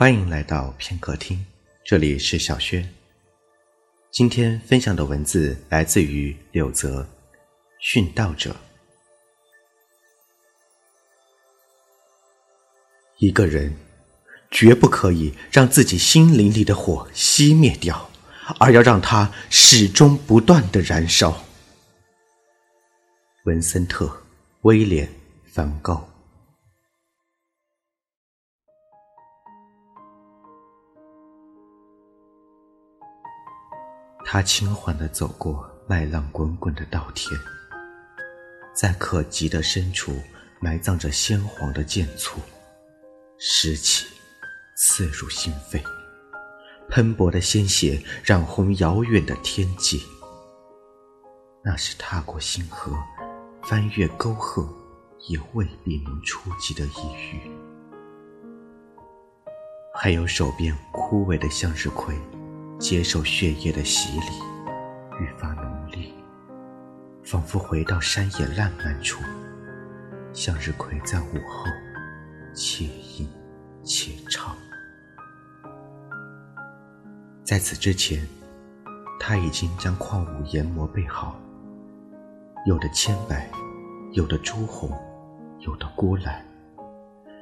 [0.00, 1.44] 欢迎来到片刻听，
[1.84, 2.88] 这里是小轩。
[4.12, 7.04] 今天分享的文字来自于柳泽，
[7.82, 8.54] 殉道者。
[13.16, 13.76] 一个人
[14.52, 18.08] 绝不可以让自己心灵里的火熄灭掉，
[18.60, 21.44] 而要让它始终不断的燃烧。
[23.46, 24.06] 文森特·
[24.60, 25.08] 威廉·
[25.46, 26.08] 梵高。
[34.30, 37.34] 他轻缓地走过麦浪滚滚的稻田，
[38.74, 40.20] 在可及的深处
[40.60, 42.38] 埋葬着鲜黄的剑簇，
[43.38, 44.06] 湿气
[44.76, 45.82] 刺入心扉，
[46.90, 50.02] 喷薄的鲜血染红遥远的天际。
[51.64, 52.92] 那是踏过星河、
[53.62, 54.68] 翻越沟壑，
[55.30, 57.50] 也未必能触及的异域。
[59.94, 62.14] 还有手边枯萎的向日葵。
[62.78, 64.26] 接受血液的洗礼，
[65.20, 66.08] 愈发浓烈，
[67.24, 69.20] 仿佛回到山野烂漫处。
[70.32, 71.64] 向日葵在午后，
[72.54, 73.28] 且吟
[73.82, 74.56] 且唱。
[77.42, 78.24] 在此之前，
[79.18, 81.36] 他已经将矿物研磨备好，
[82.64, 83.50] 有的铅白，
[84.12, 84.96] 有的朱红，
[85.60, 86.44] 有的钴蓝。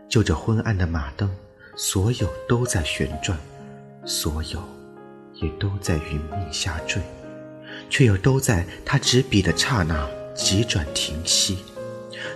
[0.08, 1.30] 就这昏暗的马灯，
[1.76, 3.38] 所有都在旋转，
[4.06, 4.75] 所有。
[5.36, 7.02] 也都在云密下坠，
[7.88, 11.64] 却又都在他执笔的刹那急转停息，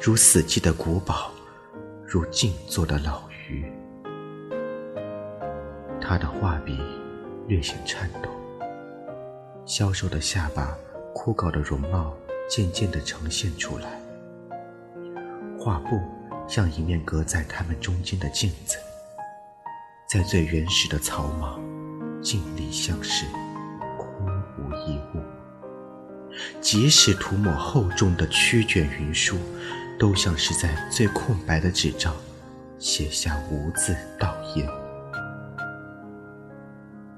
[0.03, 1.31] 如死寂的古堡，
[2.07, 3.71] 如静坐的老鱼。
[6.01, 6.79] 他的画笔
[7.47, 8.29] 略显颤抖，
[9.65, 10.77] 消瘦的下巴、
[11.15, 12.15] 枯槁的容貌
[12.49, 14.01] 渐渐地呈现出来。
[15.59, 16.01] 画布
[16.49, 18.77] 像一面隔在他们中间的镜子，
[20.09, 21.61] 在最原始的草莽。
[22.23, 23.25] 尽力相视，
[23.97, 24.27] 空
[24.59, 25.23] 无一物。
[26.61, 29.37] 即使涂抹厚重的曲卷云舒，
[29.99, 32.15] 都像是在最空白的纸张
[32.79, 34.69] 写下无字道言。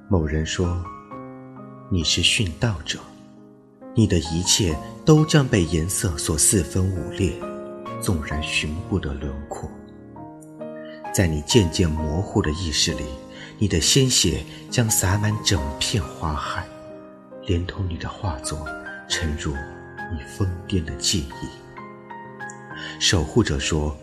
[0.08, 0.82] 某人说
[1.90, 2.98] ：“你是殉道者，
[3.94, 7.32] 你的一切都将被颜色所四分五裂，
[8.00, 9.68] 纵然寻不得轮廓，
[11.12, 13.04] 在你渐渐模糊的意识里。”
[13.62, 16.66] 你的鲜血将洒满整片花海，
[17.46, 18.68] 连同你的画作
[19.08, 19.54] 沉入
[20.12, 21.48] 你疯癫的记忆。
[23.00, 23.96] 守护者说：“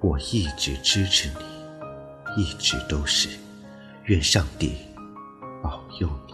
[0.00, 3.28] 我一直支持你，一直都是。
[4.04, 4.78] 愿上帝
[5.62, 6.32] 保佑你。”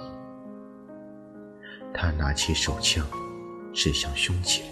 [1.92, 3.04] 他拿起手枪，
[3.74, 4.64] 指向胸前，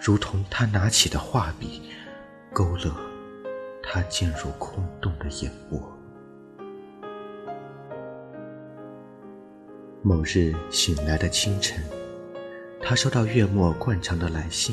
[0.00, 1.90] 如同他拿起的画笔，
[2.52, 2.94] 勾勒
[3.82, 5.92] 他渐入空洞的眼窝。
[10.06, 11.82] 某日醒来的清晨，
[12.80, 14.72] 他收到月末惯常的来信，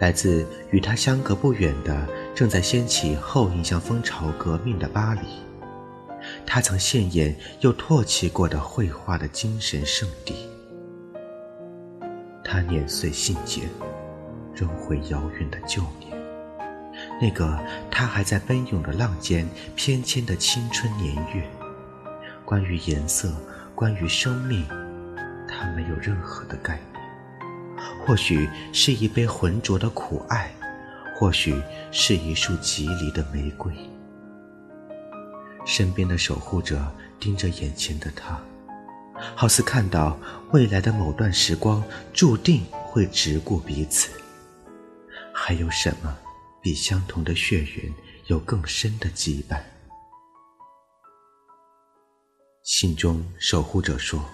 [0.00, 5.20] 来自与他相隔不远的正在掀起后印象风潮革命的巴黎，
[6.44, 10.34] 他曾现眼又唾弃过的绘画的精神圣地。
[12.42, 13.60] 他碾碎信笺，
[14.52, 16.10] 扔回遥远的旧年，
[17.22, 17.56] 那个
[17.88, 21.48] 他还在奔涌的浪尖翩跹的青春年月，
[22.44, 23.32] 关于颜色。
[23.74, 24.66] 关于生命，
[25.48, 27.02] 他没有任何的概念。
[28.06, 30.54] 或许是一杯浑浊的苦爱，
[31.16, 33.74] 或许是一束极离的玫瑰。
[35.66, 36.86] 身边的守护者
[37.18, 38.38] 盯着眼前的他，
[39.34, 40.18] 好似看到
[40.52, 44.10] 未来的某段时光注定会直顾彼此。
[45.32, 46.16] 还有什么
[46.60, 47.92] 比相同的血缘
[48.26, 49.60] 有更深的羁绊？
[52.64, 54.24] 信中，守护者说：“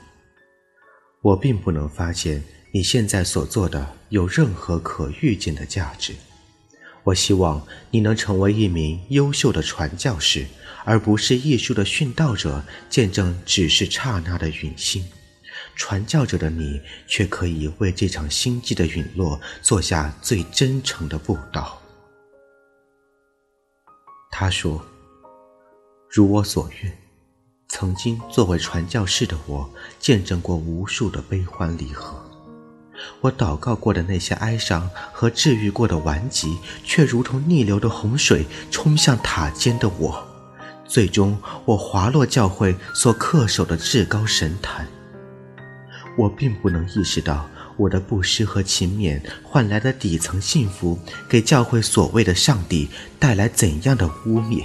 [1.20, 6.14] 我并不能发现你现在所做的有任何可预见的价值。
[7.02, 10.46] 我希望你能成为一名优秀的传教士，
[10.84, 15.04] 而不是艺术的殉道者，见证只是刹那的陨星。
[15.74, 21.82] 传教者的你，却可以为这场星际的陨落做下最真诚的布道。”
[24.30, 24.80] 他说
[26.08, 26.96] ：“如我所愿。”
[27.72, 29.70] 曾经作为传教士的我，
[30.00, 32.20] 见证过无数的悲欢离合。
[33.20, 40.26] 我祷告过的那些哀伤和治愈过的顽疾，却如同逆流的洪水冲向塔尖的我。
[40.84, 44.84] 最终，我滑落教会所恪守的至高神坛。
[46.18, 52.90] 我并不能意识到，我的布施和勤勉换来的底层幸福，给教会所谓的上帝
[53.20, 54.64] 带来怎样的污蔑。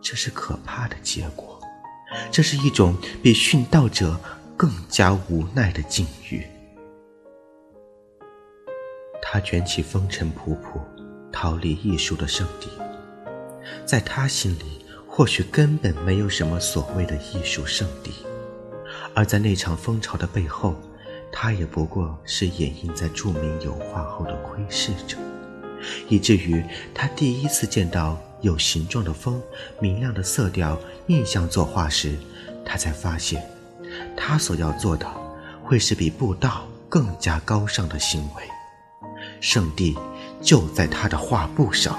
[0.00, 1.53] 这是可怕的结果，
[2.30, 4.18] 这是一种比殉道者
[4.56, 6.46] 更加无奈的境遇。
[9.22, 10.80] 他卷起风尘仆仆，
[11.32, 12.68] 逃离艺术的圣地。
[13.84, 18.12] 在他心里，或许根本没有什么所谓的艺术圣地，
[19.14, 20.76] 而在那场风潮的背后，
[21.32, 25.16] 他也不过是掩映在著名油画后的窥视者，
[26.08, 26.62] 以至于
[26.94, 29.42] 他第一次见到有形状的风、
[29.80, 32.14] 明亮的色调、印象作画时，
[32.62, 33.42] 他才发现，
[34.14, 35.10] 他所要做的
[35.62, 38.42] 会是比布道更加高尚的行为。
[39.40, 39.96] 圣地
[40.42, 41.98] 就在他的画布上，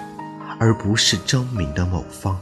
[0.60, 2.40] 而不是争名的某方。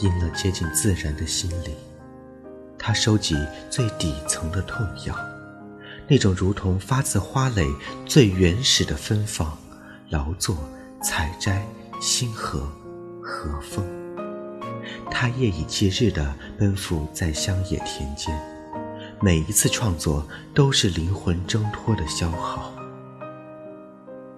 [0.00, 1.74] 因了接近自然的心理，
[2.78, 3.36] 他收集
[3.68, 5.16] 最底层的痛痒，
[6.08, 7.66] 那种如同发自花蕾
[8.06, 9.56] 最原始的芬芳，
[10.08, 10.56] 劳作、
[11.02, 11.62] 采摘、
[12.00, 12.60] 星河、
[13.22, 13.84] 和风。
[15.10, 18.34] 他夜以继日地奔赴在乡野田间。
[19.20, 22.72] 每一次创作都是灵魂挣脱的消耗，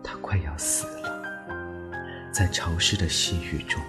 [0.03, 1.23] 他快要死了，
[2.33, 3.81] 在潮湿的细雨中，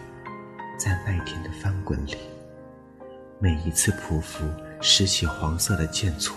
[0.77, 2.17] 在麦田的翻滚里，
[3.39, 4.43] 每一次匍匐
[4.81, 6.35] 拾起黄色的剑簇，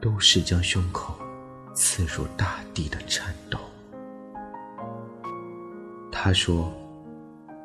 [0.00, 1.14] 都是将胸口
[1.74, 3.58] 刺入大地的颤抖。
[6.10, 6.72] 他说：“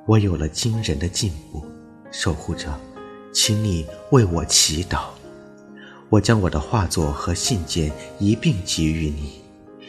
[0.06, 1.66] 我有了惊人的进步，
[2.12, 2.74] 守护者，
[3.34, 5.08] 请你为我祈祷。”
[6.10, 9.42] 我将我的画作和信件一并给予你，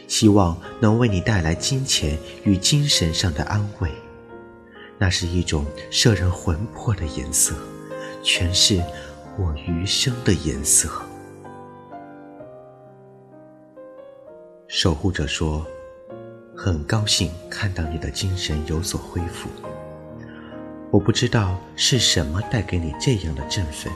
[0.07, 3.91] 希望能为你带来金钱与精神上的安慰。
[4.97, 7.55] 那是一种摄人魂魄的颜色，
[8.23, 8.81] 全是
[9.37, 10.89] 我余生的颜色。
[14.79, 15.65] 守护者说
[16.55, 19.49] ：“很高兴看到你的精神有所恢复。
[20.91, 23.91] 我不知道是什么带给你这样的振奋。”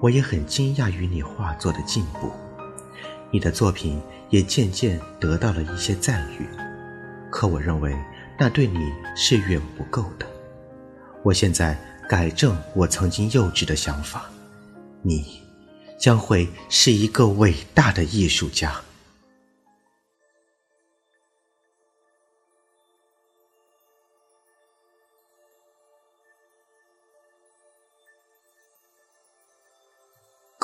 [0.00, 2.32] 我也很惊讶于你画作的进步，
[3.30, 4.00] 你的作品
[4.30, 6.48] 也渐渐得到了一些赞誉。
[7.30, 7.94] 可我认为
[8.38, 8.78] 那对你
[9.14, 10.26] 是远不够的。
[11.22, 11.78] 我现在
[12.08, 14.24] 改正我曾经幼稚的想法，
[15.02, 15.42] 你
[15.98, 18.80] 将会是一个伟大的艺术家。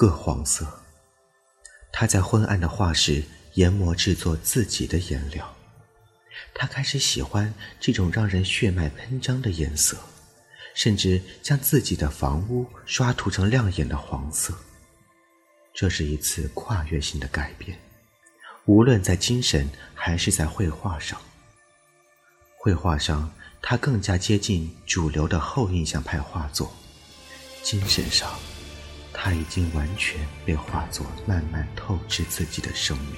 [0.01, 0.65] 各黄色，
[1.91, 3.25] 他在昏暗的画室
[3.55, 5.57] 研磨制作自己的颜料。
[6.55, 9.97] 他开始喜欢这种让人血脉喷张的颜色，
[10.73, 14.55] 甚至将自己的房屋刷涂成亮眼的黄色。
[15.75, 17.77] 这是一次跨越性的改变，
[18.67, 21.21] 无论在精神还是在绘画上。
[22.57, 26.69] 绘画上，他更加接近主流的后印象派画作；
[27.65, 28.39] 精神上，
[29.21, 33.17] 他已经完全被化作慢慢透支自己的生命。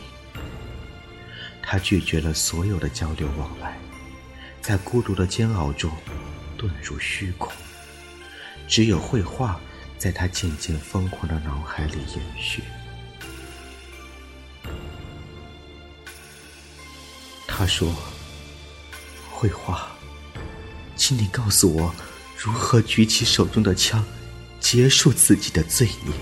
[1.62, 3.79] 他拒绝了所有的交流往来，
[4.62, 5.93] 在孤独的煎熬中
[6.58, 7.52] 遁入虚空。
[8.67, 9.61] 只有绘画
[9.99, 12.62] 在他渐渐疯狂的脑海里延续。
[17.46, 17.94] 他说
[19.31, 19.91] ：“绘画，
[20.96, 21.94] 请你告诉我，
[22.39, 24.03] 如何举起手中的枪。”
[24.60, 26.14] 结束自己的罪孽，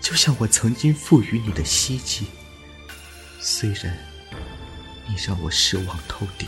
[0.00, 2.26] 就像我曾经赋予你的希冀。
[3.40, 3.96] 虽然
[5.08, 6.46] 你让我失望透顶。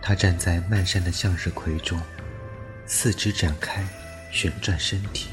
[0.00, 2.00] 他站在漫山的向日葵中，
[2.86, 3.86] 四肢展开，
[4.32, 5.28] 旋转身体，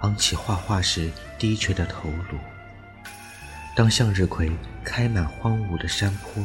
[0.00, 2.38] 昂起画画时低垂的头颅。
[3.74, 4.50] 当向日葵
[4.84, 6.44] 开满荒芜的山坡。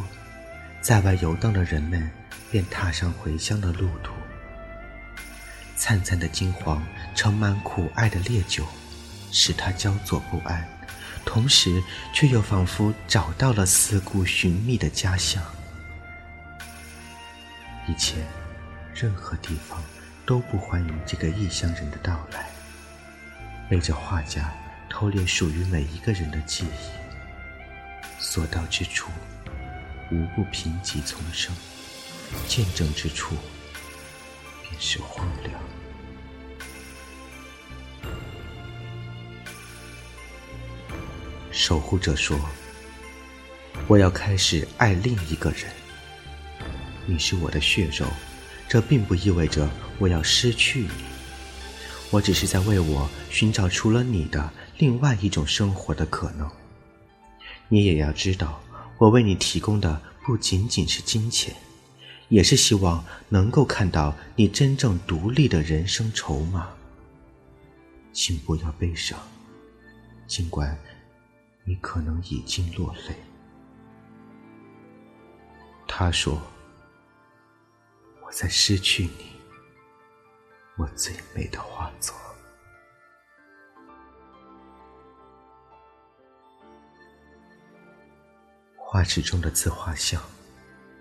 [0.85, 2.07] 在外游荡的人们
[2.51, 4.13] 便踏上回乡的路途。
[5.75, 8.63] 灿灿的金黄盛满苦艾的烈酒，
[9.31, 10.63] 使他焦灼不安，
[11.25, 11.81] 同时
[12.13, 15.43] 却又仿佛找到了四顾寻觅的家乡。
[17.87, 18.23] 以前，
[18.93, 19.83] 任何地方
[20.23, 22.45] 都不欢迎这个异乡人的到来。
[23.67, 24.53] 背着画家
[24.87, 29.09] 偷猎属于每一个人的记忆，所到之处。
[30.11, 31.53] 无不贫瘠丛生，
[32.47, 33.35] 见证之处
[34.61, 35.53] 便是荒凉。
[41.51, 42.37] 守护者说
[43.87, 45.71] ：“我要开始爱另一个人。
[47.07, 48.05] 你是我的血肉，
[48.67, 50.89] 这并不意味着我要失去你。
[52.11, 56.49] 我只是在为我寻找除了你的另外一种生活的可能。
[57.67, 58.61] 你也要知道，
[58.97, 61.55] 我为你提供的不仅仅是金钱，
[62.29, 66.69] 也是希望能够看到你真正独立的人生筹码。
[68.13, 69.19] 请不要悲伤，
[70.25, 70.79] 尽管
[71.65, 73.15] 你可能已经落泪。
[75.85, 76.41] 他说
[78.25, 79.31] ：“我在失去你，
[80.77, 82.15] 我最美的画作。”
[89.05, 90.21] 纸中的自画像，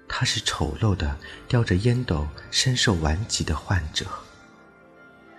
[0.08, 1.18] 他是丑陋的，
[1.48, 4.06] 叼着烟斗、身受顽疾的患者。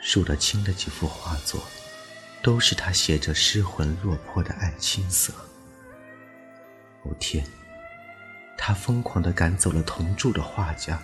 [0.01, 1.63] 数得清的几幅画作，
[2.43, 5.33] 都是他写着失魂落魄的爱青色。
[7.03, 7.45] 某天！
[8.57, 10.99] 他疯狂地赶走了同住的画家，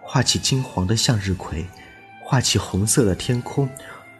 [0.00, 1.66] 画起金黄的向日葵，
[2.24, 3.68] 画起红色的天空，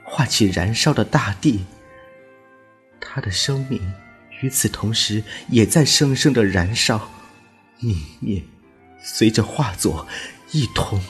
[0.05, 1.65] 画起燃烧的大地。
[3.01, 3.81] 他的生命
[4.41, 7.11] 与此同时也在生生的燃烧、
[7.81, 8.43] 泯灭，
[9.01, 10.07] 随着化作
[10.53, 11.01] 一同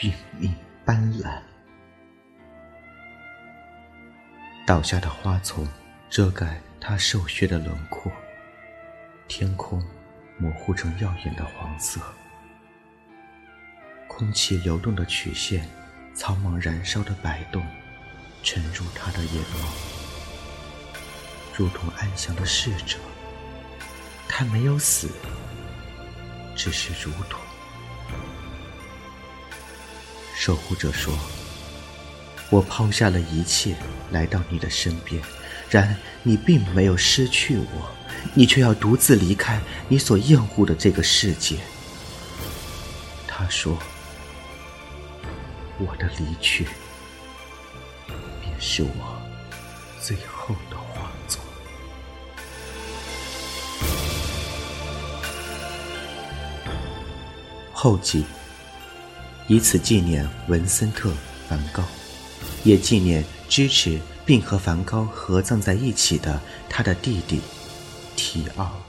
[0.00, 1.40] 殒命斑斓。
[4.66, 5.66] 倒下的花丛
[6.08, 8.10] 遮盖他瘦削的轮廓，
[9.28, 9.82] 天空。
[10.38, 12.00] 模糊成耀眼的黄色，
[14.08, 15.68] 空气流动的曲线，
[16.14, 17.64] 苍茫燃烧的摆动，
[18.42, 19.91] 沉入他的眼眸，
[21.56, 22.98] 如同安详的逝者。
[24.28, 25.08] 他没有死，
[26.56, 27.40] 只是如同。
[30.34, 31.12] 守护者说
[32.50, 33.76] ：“我抛下了一切，
[34.10, 35.22] 来到你的身边，
[35.70, 37.90] 然你并没有失去我。”
[38.34, 41.58] 你却要独自离开你所厌恶的这个世界。
[43.26, 43.76] 他说
[45.76, 46.68] ：“我的离去，
[48.40, 49.20] 便是我
[50.00, 50.76] 最后的
[57.84, 58.24] 后记，
[59.48, 61.08] 以此纪念文森特·
[61.48, 61.82] 梵高，
[62.62, 67.40] 也纪念支持并和梵高合葬在一起的他的弟弟。
[68.14, 68.81] 提奥。